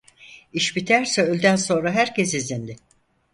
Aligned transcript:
İş 0.53 0.75
biterse 0.75 1.21
öğleden 1.21 1.55
sonra 1.55 1.91
herkes 1.91 2.33
izinli. 2.33 2.75